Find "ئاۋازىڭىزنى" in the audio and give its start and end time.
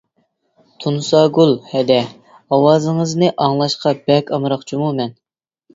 2.57-3.33